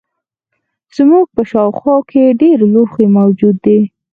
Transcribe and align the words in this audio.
زموږ 0.95 1.25
په 1.35 1.41
شاوخوا 1.51 1.95
کې 2.09 2.37
ډیر 2.41 2.57
لوښي 2.73 3.05
موجود 3.17 3.55
دي. 3.65 3.79